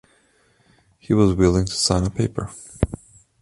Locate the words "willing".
1.35-1.65